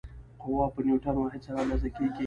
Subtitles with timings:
[0.41, 2.19] قوه په نیوټن واحد سره اندازه کېږي.